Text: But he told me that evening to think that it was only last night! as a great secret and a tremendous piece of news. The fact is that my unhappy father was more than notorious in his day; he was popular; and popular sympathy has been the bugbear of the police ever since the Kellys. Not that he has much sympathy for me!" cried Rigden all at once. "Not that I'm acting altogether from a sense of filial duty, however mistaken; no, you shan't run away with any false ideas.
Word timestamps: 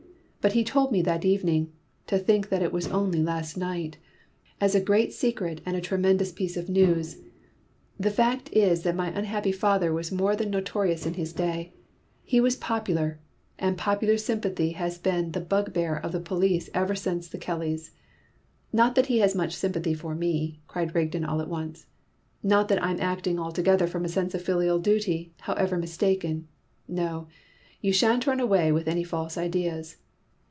But 0.43 0.53
he 0.53 0.63
told 0.63 0.91
me 0.91 1.03
that 1.03 1.23
evening 1.23 1.71
to 2.07 2.17
think 2.17 2.49
that 2.49 2.63
it 2.63 2.73
was 2.73 2.87
only 2.87 3.21
last 3.21 3.57
night! 3.57 3.99
as 4.59 4.73
a 4.73 4.81
great 4.81 5.13
secret 5.13 5.61
and 5.67 5.77
a 5.77 5.81
tremendous 5.81 6.31
piece 6.31 6.57
of 6.57 6.67
news. 6.67 7.17
The 7.99 8.09
fact 8.09 8.51
is 8.51 8.81
that 8.81 8.95
my 8.95 9.09
unhappy 9.15 9.51
father 9.51 9.93
was 9.93 10.11
more 10.11 10.35
than 10.35 10.49
notorious 10.49 11.05
in 11.05 11.13
his 11.13 11.31
day; 11.31 11.73
he 12.23 12.41
was 12.41 12.55
popular; 12.55 13.19
and 13.59 13.77
popular 13.77 14.17
sympathy 14.17 14.71
has 14.71 14.97
been 14.97 15.33
the 15.33 15.41
bugbear 15.41 15.95
of 15.95 16.11
the 16.11 16.19
police 16.19 16.71
ever 16.73 16.95
since 16.95 17.27
the 17.27 17.37
Kellys. 17.37 17.91
Not 18.73 18.95
that 18.95 19.05
he 19.05 19.19
has 19.19 19.35
much 19.35 19.53
sympathy 19.55 19.93
for 19.93 20.15
me!" 20.15 20.59
cried 20.67 20.95
Rigden 20.95 21.23
all 21.23 21.39
at 21.39 21.49
once. 21.49 21.85
"Not 22.41 22.67
that 22.69 22.83
I'm 22.83 22.99
acting 22.99 23.37
altogether 23.39 23.85
from 23.85 24.05
a 24.05 24.09
sense 24.09 24.33
of 24.33 24.41
filial 24.41 24.79
duty, 24.79 25.33
however 25.41 25.77
mistaken; 25.77 26.47
no, 26.87 27.27
you 27.79 27.93
shan't 27.93 28.25
run 28.25 28.39
away 28.39 28.71
with 28.71 28.87
any 28.87 29.03
false 29.03 29.37
ideas. 29.37 29.97